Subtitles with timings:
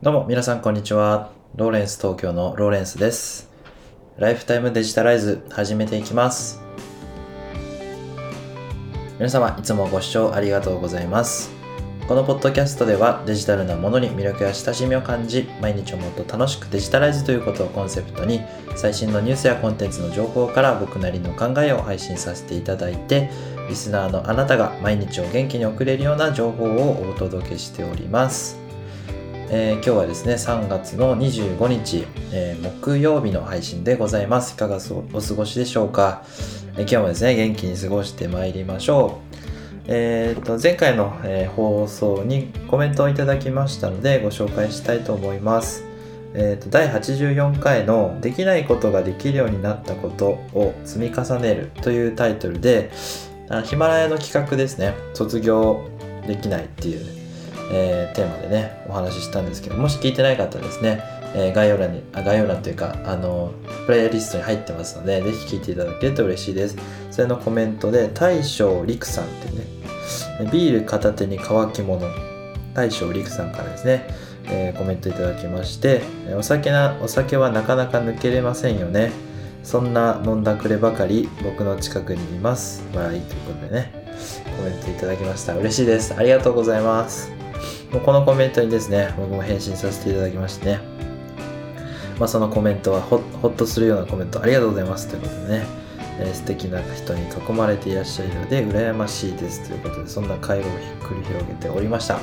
[0.00, 1.32] どうも皆さんこんにちは。
[1.56, 3.50] ローレンス東京のローレンスです。
[4.16, 6.62] ライフタイムデジタライズ始めていきます。
[9.18, 11.50] 皆様いつもご視聴ありがとうございます。
[12.06, 18.42] このポッドキャストではデジタルなものに魅力や親しみを感じ、毎日をもっと楽しくデジタライズということをコンセプトに、
[18.76, 23.30] 最新のニュースやコンテンツの情報から僕なりの考えを配信させていただいて、
[23.68, 28.67] リスナーのあなたが毎日を元気に送れるような情報をお届けしております。
[29.50, 34.54] えー今日はですね3月の25日、えー木曜日の配信でございます。
[34.54, 34.78] いかが
[35.14, 36.22] お過ごしでしょうか、
[36.76, 39.38] えー今日もですね元気に過ごしてまいりましょう。
[39.86, 45.82] えーと前回の、え放送にコメントをいただきましたのでご紹介したいと思います。
[46.34, 52.90] えーと第84回の「できないことができるようになったことを積み重ねる」というタイトルで
[53.64, 54.92] ヒマラヤの企画ですね。
[55.14, 55.86] 卒業
[56.26, 57.17] できないっていう
[57.70, 61.02] えーテーマでねお話ししたんですけどもし聞いてない方はですね、
[61.34, 63.52] えー概要欄にあ概要欄というかあの
[63.86, 66.76] プレイリストに入ってますのでぜひ聞いていただけると嬉しいです。
[67.10, 72.08] それのコメントで大将陸さんっていうねビール片手に乾き物
[72.74, 74.06] 大将陸さんからですね、
[74.44, 76.02] えーコメントいただきまして
[76.36, 79.10] お酒なお酒はなかなか抜けれませんよね。
[79.64, 82.82] そんな飲んだくればかり僕の近くにいます。
[82.94, 83.92] 笑いということでね
[84.56, 85.54] コメントいただきました。
[85.56, 86.14] 嬉しいです。
[86.16, 87.37] ありがとうございます。
[87.90, 90.80] このコメントにですね、僕も返信させていただきましてね、
[92.18, 95.66] まあ、そのコメントはほほっとするようなコメントありがとうございますということでね、
[96.20, 102.18] えー素敵な人に囲まれていらっしゃるので羨ましいですということでそんな会話をひっくり広げておりました、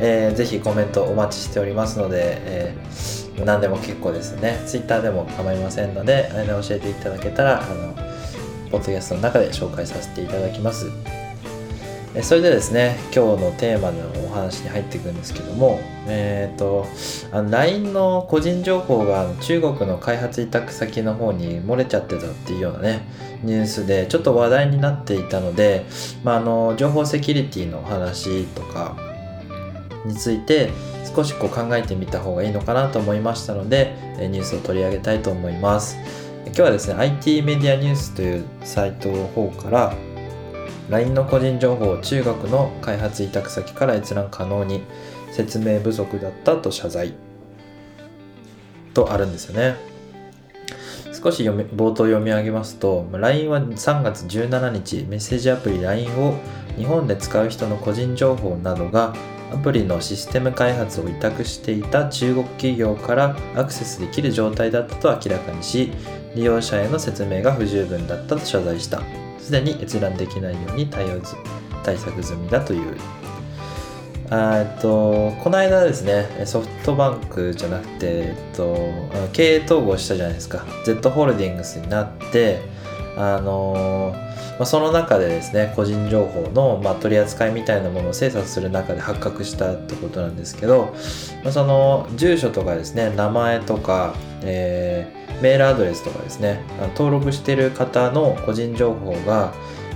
[0.00, 4.62] えーぜひコメントお待ちしておりますので、えー何でも結構ですね。
[4.66, 7.92] Twitter でも構いませんので、えー教えていただけたらあの
[8.70, 10.86] ポッドキャストの中で紹介させていただきます。
[12.22, 16.86] それでですね今日のテーマのお話に入っていくんですけどもえっ、と
[17.30, 23.06] あの LINE の個人情報が中国の開発委託先の方に漏れちゃってたっていうようなね
[23.42, 25.84] ニュースでちょっと話題になっていたので、
[26.24, 28.96] まあ、あの情報セキュリティのお話とか
[30.06, 30.70] について
[31.14, 35.98] 少しこう考えてみた方がいいのかなと思いましたのでニュースを取り上げたいと思います。
[36.46, 39.94] 今日はですね IT メディアニュースというサイトの方から
[40.90, 44.82] LINE の個人情報を中国の開発委託先から閲覧可能に
[45.32, 47.14] 説明不足だったと謝罪。
[48.94, 49.76] とあるんですよね。
[51.12, 56.34] 少し読み冒頭読み上げますと LINE は3月17日メッセージアプリ LINE を
[56.76, 59.14] 日本で使う人の個人情報などが
[59.52, 65.90] アプリのシステム開発を委託していた中国企業からアクセスできる状態だったと明らかにし
[66.34, 69.25] 利用者への説明が不十分だったと謝罪した。
[69.46, 71.20] すでに閲覧できないように対応
[71.84, 72.96] 対策済みだという。
[74.28, 78.76] えっとこの間ですねソフトバンクじゃなくて、えっと、
[79.32, 80.64] 経営統合したじゃないですか。
[80.84, 82.60] Z ホールディングスになって
[83.16, 90.94] あのーまあ、その中でですね個人情報の、まあ、取り扱いみたいなものを精査する中で発覚したってことなんですけど、
[91.44, 96.62] まあ、その住所とかですね名前とか、えーメールアドレスとかですね
[96.94, 99.52] 登録してる方の個人情報が、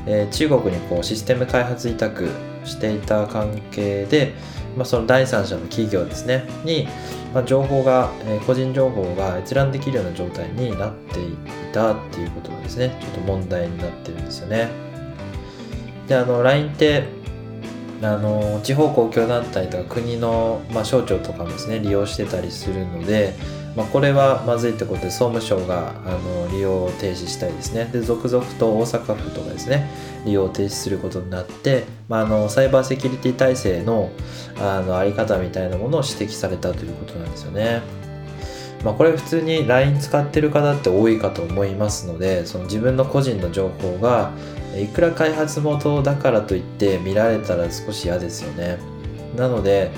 [0.06, 2.28] えー中国にこうシステム開発委託
[2.65, 4.34] していた関係で、
[4.77, 6.87] まあ、その第三者の企業ですねに、
[7.32, 11.34] まあ、情報が、えー個人情報が閲覧できるような状態になってい
[11.73, 14.69] たっていうことがですねちょっと問題になってるんですよね
[16.09, 17.21] であの LINE って
[18.03, 23.35] あの地方公共団体とか国の、まあ、省庁とかもですね利用してたりするので、
[23.77, 29.91] まあ、これはまずいってことで総務省があの利用を停止したりですねで続々と大阪府とかですね
[30.25, 34.11] 利用を停止することになって、まあ、あのサイバーセキュリティ体制の
[34.59, 38.00] あのあり方みたいなものを指摘されたということなんですよね。
[38.85, 44.33] まあ、これ普通に LINE 使ってる方って多いかと思いますのでその自分の個人の情報が
[44.75, 48.79] いくら開発元だからといって見られたら少し嫌ですよね。
[49.37, 49.91] なので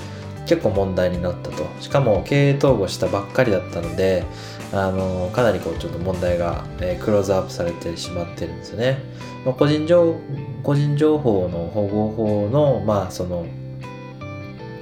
[0.45, 1.65] 結構問題になったと。
[1.79, 4.25] しかも経営統合したばっかりだったので
[4.73, 8.97] あのかなりこうちょっと問題が、えクローズアップされてしまってるんですよね、
[9.45, 10.15] まあ、個人情
[10.63, 13.45] 個人情報の保護法のまあその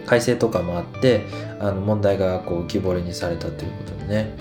[0.05, 1.25] 改正とかもあって
[1.59, 4.33] あの問題がこう浮き彫りにされたということでね、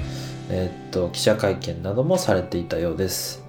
[0.48, 3.42] えーっと記者会見などもされていたようです。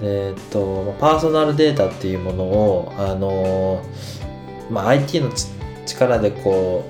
[0.00, 3.82] えーっとパーソナルデータっていうものを、あの
[4.70, 5.30] まあ、IT の
[5.86, 6.84] 力でこ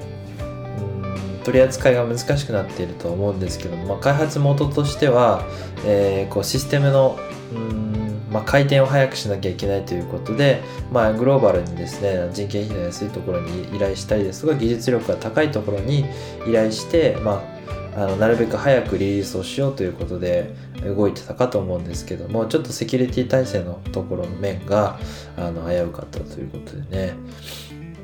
[1.43, 5.47] う取り扱いが難しくなっていると思うんですけども、まあ、開発元としては、
[5.87, 7.19] えーこうシステムの
[7.53, 7.78] うん
[8.31, 16.05] まあ、回転を速くしなきゃいけないということで、まあ、グローバルにですね人件費の安いところに依頼したりですとか技術力が高いところに
[16.47, 17.43] 依頼して、ま
[17.95, 20.55] あ、あのなるべく早くリリースをしようということで
[20.85, 24.99] 動いてたかと思うんですけどもちょっとセキュリティ体制のところの面が
[25.37, 27.15] あの危うかったということでね。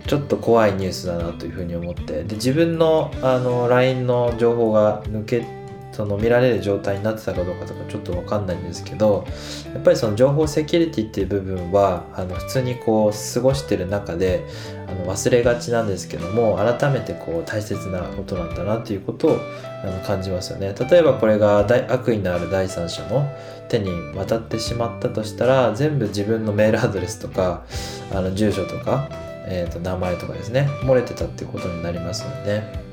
[0.06, 5.63] ちょっと怖いニュースだなというふうに思ってで自分のあの LINE の情報が抜けて
[5.94, 9.24] その見られる状態になってたかどうかとかちょっと分かんないんですけど
[9.72, 14.44] やっぱりその情報セキュリティっていう部分はあの普通にこう過ごしてる中で
[14.88, 19.38] あの忘れがちなんですけども改めてこう大切なことなんだなっていうことを
[19.82, 20.74] あの感じますよね。
[20.90, 23.30] 例えばこれが悪意のある第三者の
[23.68, 27.64] 手に渡ってしまったとしたら全部自分のメールアドレスとか
[28.12, 29.08] あの住所とか
[29.46, 32.83] えー、と名前とかですね漏れてたってことになりますので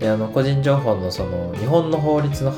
[0.00, 2.52] であの個人情報のその日本の法律の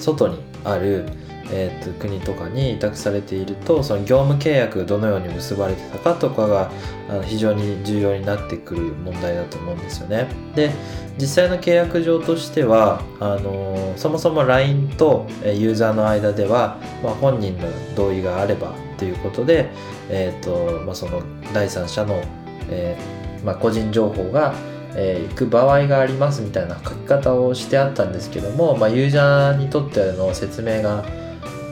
[0.00, 1.06] 外にある、
[1.52, 6.72] えー、と国とかに委託されているとその業務契約どのように結ばれてたかとかが
[7.08, 10.28] あの非常に重要になってくる問題だと思うんですよね。
[10.56, 10.72] で
[11.18, 19.70] 実際の契約上としてはあのそもそも LINE とユーザーの間では、まあ、本人の同意があればということで、
[20.08, 22.22] えーとまあ、その第三者の、
[22.70, 24.54] えーまあ、個人情報が、
[24.94, 31.04] えー、行く場合がありますみたいな書き方をしてあったんですけども、まあ、ユーザーにとっての説明が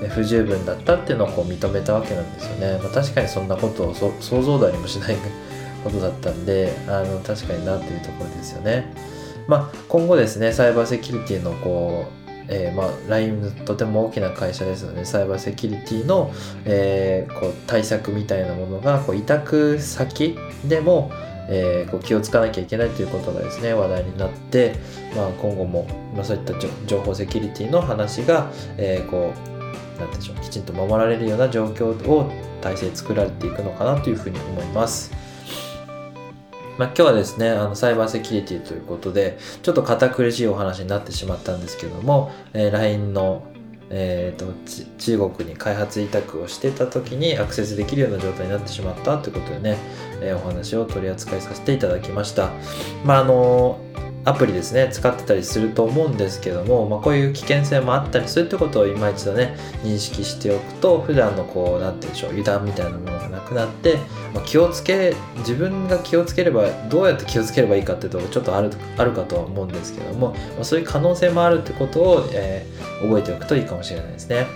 [0.08, 2.78] 不十分だったっていうのをこう認めたわけなんですよね。
[2.82, 5.16] まあ、確かにそんなことを想像だにもしない
[5.84, 8.92] ことだったんであの確かになっていうところですよね。
[9.46, 12.20] まあ、今後ですねサイバーセキュリティのこう
[12.52, 16.32] えー、まあ、LINE とても大きな会社ですのでサイバーセキュリティの、
[16.64, 21.12] えー、こう対策みたいなものがこう委託先でも、
[21.48, 24.76] えー、こう気をつかなきゃいけないということがですね話題になって、
[25.16, 26.54] まあ、今後も、まあ、そういった
[26.86, 35.12] 情報セキュリティの話が、えこうなんでしょうきちんと守られるような状況を体制作られていくのかなというふうに思います。
[36.78, 43.42] まあ、今日はですね、あのサイバーセキュリティということで、ちょっと堅苦しいお話になってしまったんですけども、えー、LINE の
[43.92, 44.52] えーと、
[44.98, 49.78] 中国に開発委託をしてた時にアクセスできるような状態になってしまったということでね、
[50.20, 52.50] えー、お話を取り扱いさせていただきました。
[53.04, 53.80] まああの
[54.24, 63.96] アプリですね使ってたりすると思うんですけども、まあ、こういう危険性もあったりするってことを今一度ね認識しておくと普段のこう何て言うんでしょう油断みたいなものがなくなって、
[64.34, 74.46] まあ、気をつけ自分が気をつければどうやって気をつければいいかっていうとこちょっとあるあるかとは思うんですけども、まあ、そういう可能性もあるってことを、えー、覚えておくといいかもしれないですね。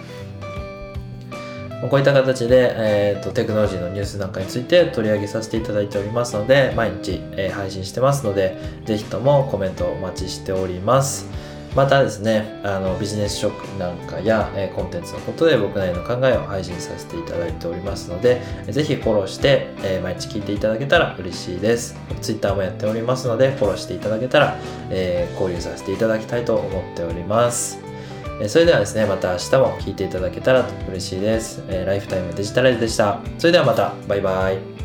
[1.90, 11.26] こういった形で、えーと、テクノロジーのニュースなんかについて取り上げさせていただいておりますので毎日、えー、配信してますのでぜひともコメントお待ちしております。
[11.74, 18.40] またですねあのビジネス書なんかや、えー、コンテンツのことで僕なりの考えを配信させていただいておりますので
[18.70, 21.96] ぜひフォローして、えー、毎日聞いていただけたら嬉しいです。
[22.22, 24.56] Twitter もやっておりますのでフォローしていただけたら、
[24.90, 27.83] え交流させていただきたいと思っております。
[28.48, 31.62] それではですね、また明日も聴いていただけたら嬉しいです。
[31.86, 33.20] ライフタイムデジタライズでした。
[33.38, 34.83] それではまた、バイバイ。